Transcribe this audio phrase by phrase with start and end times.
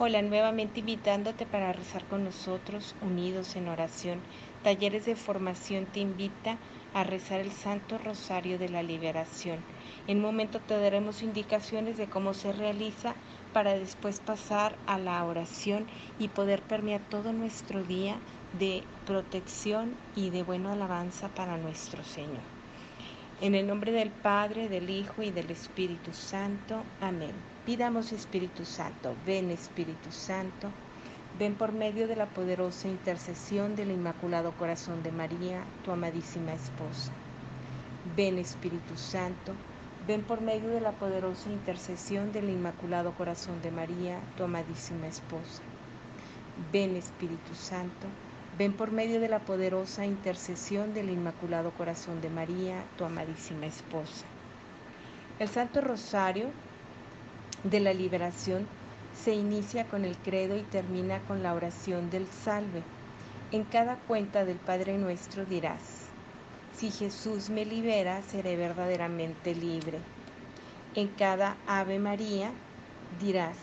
[0.00, 4.20] Hola, nuevamente invitándote para rezar con nosotros, unidos en oración.
[4.62, 6.56] Talleres de Formación te invita
[6.94, 9.58] a rezar el Santo Rosario de la Liberación.
[10.06, 13.16] En un momento te daremos indicaciones de cómo se realiza
[13.52, 15.88] para después pasar a la oración
[16.20, 18.20] y poder permear todo nuestro día
[18.56, 22.44] de protección y de buena alabanza para nuestro Señor.
[23.40, 26.82] En el nombre del Padre, del Hijo y del Espíritu Santo.
[27.00, 27.30] Amén.
[27.64, 30.72] Pidamos Espíritu Santo, ven Espíritu Santo,
[31.38, 37.12] ven por medio de la poderosa intercesión del Inmaculado Corazón de María, tu amadísima esposa.
[38.16, 39.54] Ven Espíritu Santo,
[40.08, 45.62] ven por medio de la poderosa intercesión del Inmaculado Corazón de María, tu amadísima esposa.
[46.72, 48.08] Ven Espíritu Santo,
[48.58, 54.26] ven por medio de la poderosa intercesión del Inmaculado Corazón de María, tu amadísima esposa.
[55.38, 56.50] El Santo Rosario
[57.62, 58.66] de la liberación
[59.14, 62.82] se inicia con el credo y termina con la oración del salve.
[63.52, 66.08] En cada cuenta del Padre Nuestro dirás,
[66.76, 70.00] si Jesús me libera, seré verdaderamente libre.
[70.96, 72.50] En cada Ave María
[73.20, 73.56] dirás,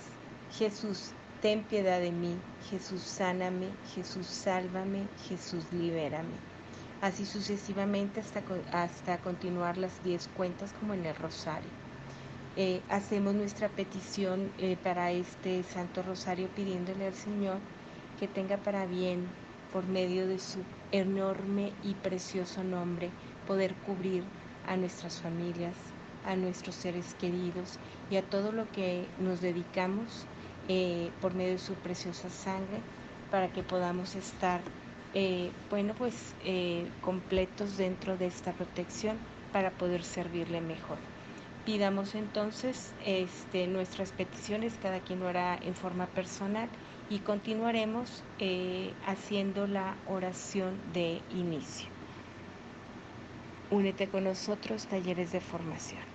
[0.58, 1.12] Jesús,
[1.46, 2.36] ten piedad de mí,
[2.72, 6.34] Jesús, sáname, Jesús, sálvame, Jesús, libérame.
[7.02, 11.70] Así sucesivamente hasta, hasta continuar las diez cuentas como en el rosario.
[12.56, 17.60] Eh, hacemos nuestra petición eh, para este Santo Rosario pidiéndole al Señor
[18.20, 19.28] que tenga para bien,
[19.72, 23.12] por medio de su enorme y precioso nombre,
[23.46, 24.24] poder cubrir
[24.66, 25.76] a nuestras familias,
[26.26, 27.78] a nuestros seres queridos
[28.10, 30.26] y a todo lo que nos dedicamos
[30.68, 32.80] eh, por medio de su preciosa sangre
[33.32, 34.62] para que podamos estar,
[35.70, 36.36] bueno, pues
[37.02, 39.18] completos dentro de esta protección
[39.52, 40.98] para poder servirle mejor.
[41.66, 46.70] Pidamos entonces este, nuestras peticiones, cada quien lo hará en forma personal
[47.10, 51.90] y continuaremos eh, haciendo la oración de inicio.
[53.72, 56.15] Únete con nosotros, talleres de formación.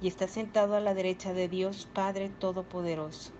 [0.00, 3.32] y está sentado a la derecha de Dios Padre Todopoderoso.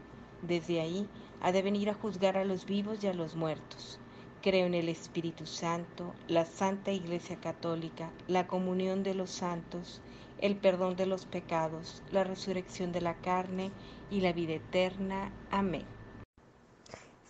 [0.43, 1.09] Desde ahí
[1.41, 3.99] ha de venir a juzgar a los vivos y a los muertos.
[4.43, 10.01] Creo en el Espíritu Santo, la Santa Iglesia Católica, la comunión de los santos,
[10.39, 13.71] el perdón de los pecados, la resurrección de la carne
[14.11, 15.33] y la vida eterna.
[15.51, 15.85] Amén.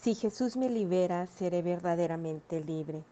[0.00, 3.02] Si Jesús me libera, seré verdaderamente libre.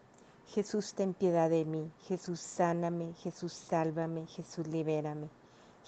[0.47, 1.91] Jesús, ten piedad de mí.
[2.07, 3.13] Jesús, sáname.
[3.21, 4.25] Jesús, sálvame.
[4.25, 5.29] Jesús, libérame.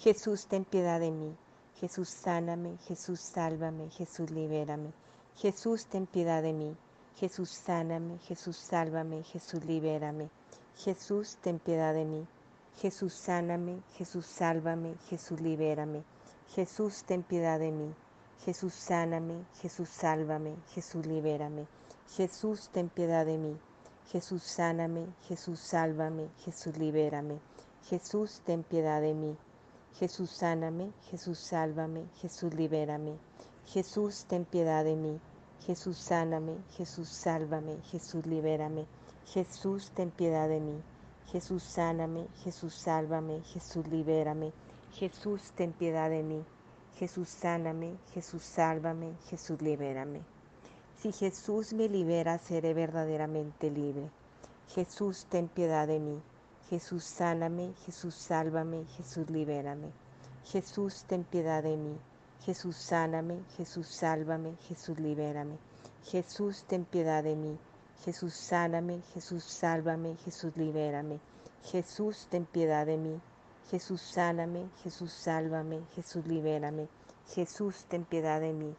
[0.02, 1.36] Jesús, ten piedad de mí.
[1.76, 2.76] Jesús, sáname.
[2.88, 3.88] Jesús, sálvame.
[3.90, 4.92] Jesús, libérame.
[5.36, 6.76] Jesús, ten piedad de mí.
[7.20, 10.28] Jesús, sáname, Jesús, sálvame, Jesús, libérame.
[10.76, 12.26] Jesús, ten piedad de mí.
[12.80, 16.02] Jesús, sáname, Jesús, sálvame, Jesús, libérame.
[16.56, 17.94] Jesús, ten piedad de mí.
[18.44, 21.68] Jesús, sáname, Jesús, sálvame, Jesús, libérame.
[22.16, 23.56] Jesús, ten piedad de mí.
[24.10, 27.38] Jesús, sáname, Jesús, sálvame, Jesús, libérame.
[27.88, 29.36] Jesús, ten piedad de mí.
[29.98, 33.18] Jesús, sáname, Jesús, sálvame, Jesús, libérame.
[33.66, 35.20] Jesús, ten piedad de mí.
[35.66, 38.86] Jesús, sáname, Jesús, sálvame, Jesús, libérame.
[39.26, 40.82] Jesús, ten piedad de mí.
[41.30, 44.52] Jesús, sáname, Jesús, sálvame, Jesús, libérame.
[44.92, 46.44] Jesús, ten piedad de mí.
[46.98, 50.20] Jesús, sáname, Jesús, sálvame, Jesús, libérame.
[51.00, 54.10] Si Jesús me libera, seré verdaderamente libre.
[54.74, 56.20] Jesús, ten piedad de mí.
[56.72, 59.92] Jesús, sáname, Jesús, sálvame, Jesús, libérame.
[60.46, 61.98] Jesús, ten piedad de mí.
[62.46, 65.58] Jesús, sáname, Jesús, sálvame, Jesús, libérame.
[66.04, 67.58] Jesús, ten piedad de mí.
[68.06, 71.20] Jesús, sáname, Jesús, sálvame, Jesús, libérame.
[71.62, 73.20] Jesús, ten piedad de mí.
[73.70, 76.88] Jesús, sáname, Jesús, sálvame, Jesús, libérame.
[77.34, 78.74] Jesús, ten piedad de mí.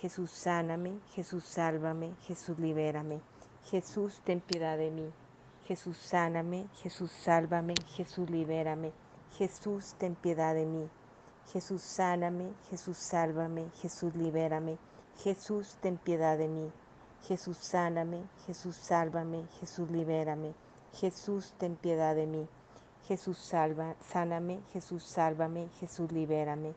[0.00, 3.20] Jesús, sáname, Jesús, sálvame, Jesús, libérame.
[3.64, 5.12] Jesús, ten piedad de mí.
[5.72, 8.92] Jesús, sáname, Jesús, sálvame, Jesús, libérame.
[9.38, 10.86] Jesús, ten piedad de mí.
[11.50, 14.76] Jesús, sáname, Jesús, sálvame, Jesús, libérame.
[15.24, 16.70] Jesús, ten piedad de mí.
[17.26, 20.52] Jesús, sáname, Jesús, sálvame, Jesús, libérame.
[20.92, 22.46] Jesús, ten piedad de mí.
[23.08, 26.74] Jesús, salva, sáname, Jesús, sálvame, Jesús, libérame.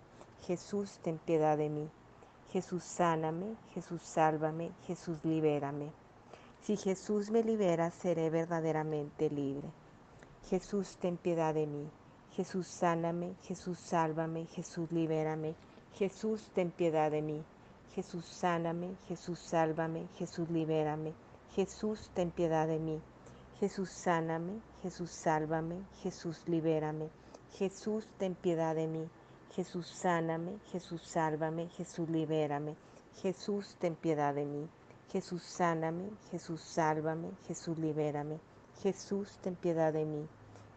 [0.48, 1.90] Jesús, ten piedad de mí.
[2.54, 5.92] Jesús sáname, Jesús sálvame, Jesús libérame.
[6.66, 9.70] Si Jesús me libera, seré verdaderamente libre.
[10.50, 11.88] Jesús, ten piedad de mí.
[12.32, 15.54] Jesús, sáname, Jesús, sálvame, Jesús, libérame.
[15.94, 17.44] Jesús, ten piedad de mí.
[17.94, 21.14] Jesús, sáname, Jesús, sálvame, Jesús, libérame.
[21.54, 23.00] Jesús, ten piedad de mí.
[23.60, 27.12] Jesús, sáname, Jesús, sálvame, Jesús, libérame.
[27.60, 29.08] Jesús, ten piedad de mí.
[29.56, 32.76] Jesús, sáname, Jesús, sálvame, Jesús, libérame.
[33.22, 34.68] Jesús, ten piedad de mí.
[35.12, 38.40] Jesús, sáname, Jesús, sálvame, Jesús, libérame.
[38.82, 40.28] Jesús, ten piedad de mí.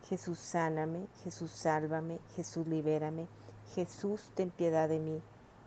[0.09, 3.27] Jesús, sáname, Jesús, sálvame, Jesús, libérame.
[3.75, 5.21] Jesús, ten piedad de mí.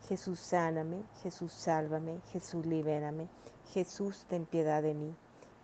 [0.07, 3.27] Jesús, sáname, Jesús, sálvame, Jesús, libérame.
[3.73, 5.15] Jesús, ten piedad de mí.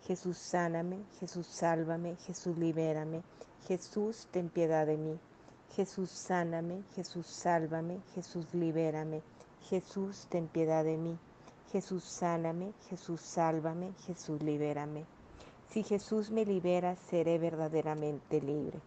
[0.06, 3.22] Jesús, sáname, Jesús, sálvame, Jesús, libérame.
[3.66, 5.18] Jesús, ten piedad de mí.
[5.74, 9.22] Jesús, sáname, Jesús, sálvame, Jesús, libérame.
[9.68, 11.18] Jesús, ten piedad de mí.
[11.72, 15.04] Jesús, sáname, Jesús, sálvame, Jesús, libérame.
[15.68, 18.80] Si Jesús me libera, seré verdaderamente libre.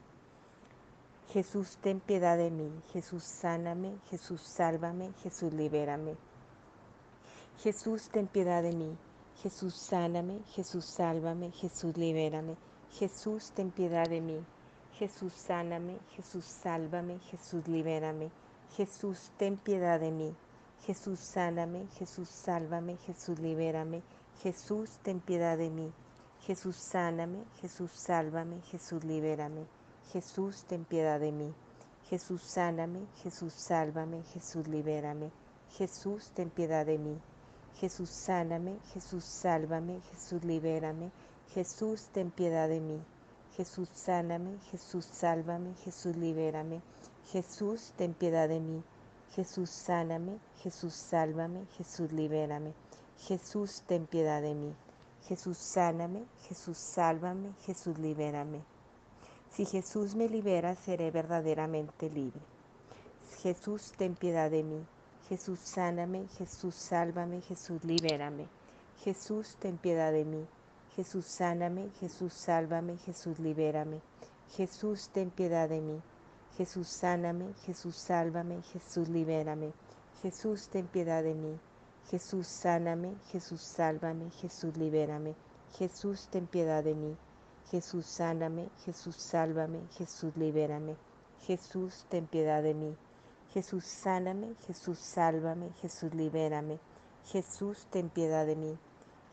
[1.31, 2.71] Jesús, ten piedad de mí.
[2.91, 6.15] Jesús, sáname, Jesús, sálvame, Jesús, libérame.
[7.59, 8.97] Jesús, ten piedad de mí.
[9.43, 12.57] Jesús, sáname, Jesús, sálvame, Jesús, libérame.
[12.93, 14.43] Jesús, ten piedad de mí.
[14.97, 18.31] Jesús, sáname, Jesús, sálvame, Jesús, libérame.
[18.75, 20.35] Jesús, ten piedad de mí.
[20.85, 24.01] Jesús, sáname, Jesús, sálvame, Jesús, libérame.
[24.41, 25.91] Jesús, ten piedad de mí.
[26.47, 29.67] Jesús, sáname, Jesús, sálvame, Jesús, libérame.
[30.11, 31.53] Jesús, ten piedad de mí.
[32.09, 35.31] Jesús, sáname, Jesús, sálvame, Jesús, libérame.
[35.77, 37.17] Jesús, ten piedad de mí.
[37.79, 41.11] Jesús, sáname, Jesús, sálvame, Jesús, libérame.
[41.53, 42.99] Jesús, ten piedad de mí.
[43.55, 46.81] Jesús, sáname, Jesús, sálvame, Jesús, libérame.
[47.31, 48.83] Jesús, ten piedad de mí.
[49.35, 52.73] Jesús, sáname, Jesús, sálvame, Jesús, libérame.
[53.17, 54.75] Jesús, ten piedad de mí.
[55.27, 58.61] Jesús, sáname, Jesús, sálvame, Jesús, libérame.
[59.53, 62.41] Si Jesús me libera, seré verdaderamente libre.
[63.41, 64.85] Jesús, ten piedad de mí.
[65.29, 68.47] Jesús, sáname, Jesús, sálvame, Jesús, libérame.
[69.03, 70.45] Jesús, ten piedad de mí.
[70.95, 74.01] Jesús, sáname, Jesús, sálvame, Jesús, libérame.
[74.57, 76.01] Jesús, ten piedad de mí.
[76.57, 79.71] Jesús, sáname, Jesús, sálvame, Jesús, libérame.
[80.21, 81.57] Jesús, ten piedad de mí.
[82.09, 85.35] Jesús, sáname, Jesús, sálvame, Jesús, libérame.
[85.77, 87.15] Jesús, ten piedad de mí.
[87.71, 90.95] Jesús, sáname, Jesús, sálvame, Jesús, libérame.
[91.47, 92.97] Jesús, ten piedad de mí.
[93.53, 96.79] Jesús, sáname, Jesús, sálvame, Jesús, libérame.
[97.31, 98.77] Jesús, ten piedad de mí.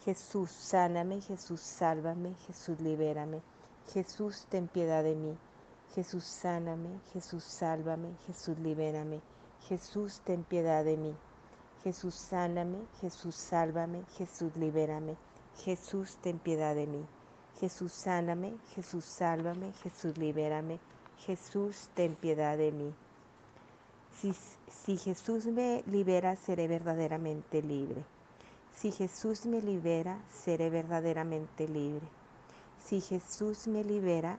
[0.05, 3.43] Jesús, sáname, Jesús, sálvame, Jesús, libérame.
[3.93, 5.37] Jesús, ten piedad de mí.
[5.95, 9.21] Jesús, sáname, Jesús, sálvame, Jesús, libérame.
[9.69, 11.15] Jesús, ten piedad de mí.
[11.83, 15.17] Jesús, sáname, Jesús, sálvame, Jesús, libérame.
[15.65, 17.05] Jesús, ten piedad de mí.
[17.61, 20.79] Jesús, sáname, Jesús, sálvame, Jesús, libérame.
[21.27, 22.95] Jesús, ten piedad de mí.
[24.21, 24.33] Si,
[24.85, 28.05] si, Jesús me libera, seré verdaderamente libre.
[28.77, 32.07] Si Jesús me libera, seré verdaderamente libre.
[32.85, 34.39] Si Jesús me libera,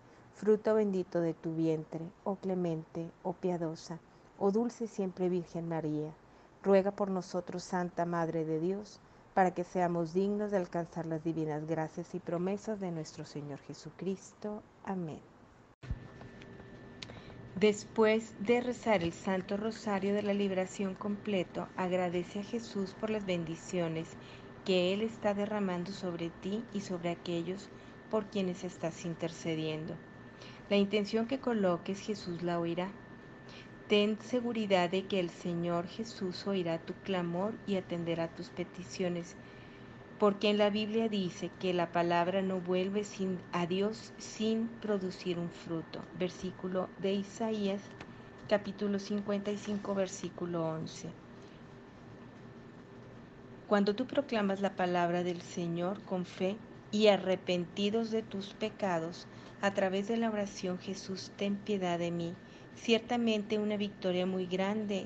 [0.35, 3.99] fruto bendito de tu vientre, oh clemente, oh piadosa,
[4.39, 6.11] oh dulce siempre Virgen María.
[6.63, 8.99] Ruega por nosotros, Santa Madre de Dios,
[9.33, 14.61] para que seamos dignos de alcanzar las divinas gracias y promesas de nuestro Señor Jesucristo.
[14.83, 15.21] Amén.
[17.55, 23.25] Después de rezar el Santo Rosario de la Liberación completo, agradece a Jesús por las
[23.25, 24.07] bendiciones
[24.65, 27.69] que Él está derramando sobre ti y sobre aquellos
[28.09, 29.95] por quienes estás intercediendo.
[30.71, 32.87] La intención que coloques Jesús la oirá.
[33.89, 39.35] Ten seguridad de que el Señor Jesús oirá tu clamor y atenderá tus peticiones,
[40.17, 45.39] porque en la Biblia dice que la palabra no vuelve sin, a Dios sin producir
[45.39, 45.99] un fruto.
[46.17, 47.81] Versículo de Isaías,
[48.47, 51.09] capítulo 55, versículo 11.
[53.67, 56.55] Cuando tú proclamas la palabra del Señor con fe
[56.91, 59.27] y arrepentidos de tus pecados,
[59.61, 62.35] a través de la oración Jesús, ten piedad de mí
[62.75, 65.05] Ciertamente una victoria muy grande,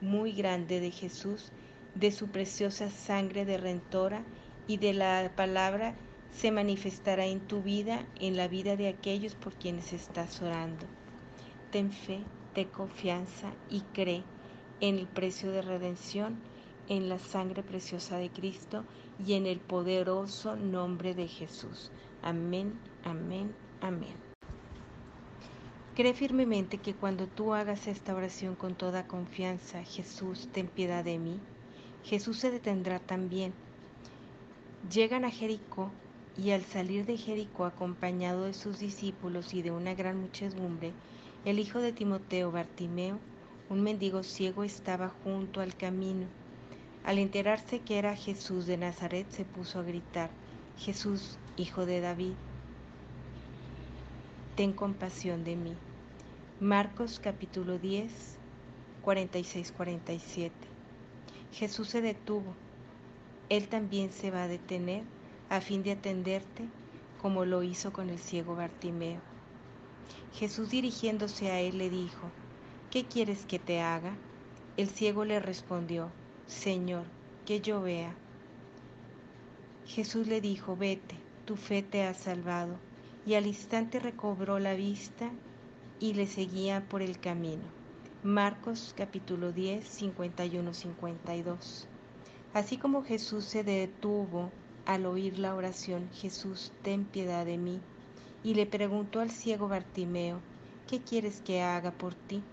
[0.00, 1.52] muy grande de Jesús,
[1.94, 4.24] de su preciosa sangre de rentora
[4.66, 5.94] y de la palabra
[6.32, 10.86] se manifestará en tu vida, en la vida de aquellos por quienes estás orando.
[11.70, 12.20] Ten fe,
[12.54, 14.22] ten confianza y cree
[14.80, 16.40] en el precio de redención,
[16.88, 18.84] en la sangre preciosa de Cristo
[19.24, 21.90] y en el poderoso nombre de Jesús.
[22.22, 24.14] Amén, amén, amén.
[25.94, 31.18] Cree firmemente que cuando tú hagas esta oración con toda confianza, Jesús, ten piedad de
[31.18, 31.40] mí,
[32.04, 33.52] Jesús se detendrá también.
[34.90, 35.90] Llegan a Jericó
[36.36, 40.92] y al salir de Jericó acompañado de sus discípulos y de una gran muchedumbre,
[41.44, 43.18] el hijo de Timoteo, Bartimeo,
[43.70, 46.26] un mendigo ciego, estaba junto al camino.
[47.02, 50.30] Al enterarse que era Jesús de Nazaret, se puso a gritar,
[50.80, 52.32] Jesús, hijo de David,
[54.56, 55.74] ten compasión de mí.
[56.58, 58.10] Marcos capítulo 10,
[59.04, 60.50] 46-47.
[61.52, 62.54] Jesús se detuvo.
[63.50, 65.04] Él también se va a detener
[65.50, 66.64] a fin de atenderte
[67.20, 69.20] como lo hizo con el ciego Bartimeo.
[70.32, 72.30] Jesús dirigiéndose a él le dijo,
[72.90, 74.14] ¿qué quieres que te haga?
[74.78, 76.08] El ciego le respondió,
[76.46, 77.04] Señor,
[77.44, 78.14] que yo vea.
[79.90, 81.16] Jesús le dijo, vete,
[81.46, 82.76] tu fe te ha salvado.
[83.26, 85.32] Y al instante recobró la vista
[85.98, 87.64] y le seguía por el camino.
[88.22, 91.86] Marcos capítulo 10, 51-52.
[92.54, 94.52] Así como Jesús se detuvo
[94.86, 97.80] al oír la oración, Jesús, ten piedad de mí,
[98.44, 100.40] y le preguntó al ciego Bartimeo,
[100.86, 102.44] ¿qué quieres que haga por ti?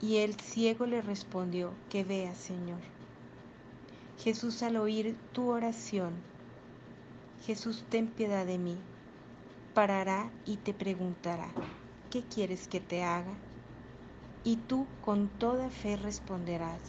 [0.00, 2.80] Y el ciego le respondió, que vea, Señor.
[4.18, 6.14] Jesús al oír tu oración,
[7.46, 8.76] Jesús, ten piedad de mí,
[9.72, 11.46] parará y te preguntará,
[12.10, 13.34] ¿qué quieres que te haga?
[14.42, 16.80] Y tú con toda fe responderás,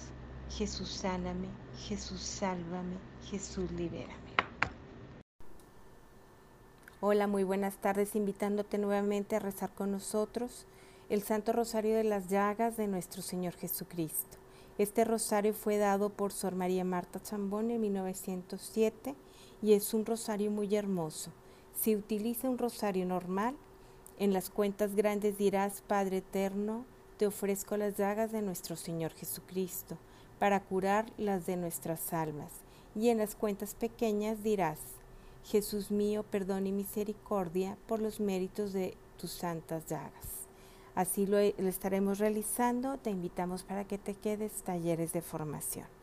[0.50, 1.48] Jesús sáname,
[1.88, 2.98] Jesús sálvame,
[3.30, 4.16] Jesús libérame.
[7.02, 10.66] Hola, muy buenas tardes, invitándote nuevamente a rezar con nosotros
[11.10, 14.40] el Santo Rosario de las Llagas de nuestro Señor Jesucristo.
[14.80, 19.14] Este rosario fue dado por Sor María Marta Chambón en 1907
[19.62, 21.32] y es un rosario muy hermoso.
[21.74, 23.56] Si utiliza un rosario normal,
[24.20, 26.86] en las cuentas grandes dirás, Padre eterno,
[27.18, 29.98] te ofrezco las llagas de nuestro Señor Jesucristo
[30.40, 32.52] para curar las de nuestras almas.
[32.96, 34.80] Y en las cuentas pequeñas dirás,
[35.44, 40.48] Jesús mío, perdón y misericordia por los méritos de tus santas llagas.
[40.96, 42.98] Así lo, estaremos realizando.
[42.98, 45.97] Te invitamos para que te quedes talleres de formación.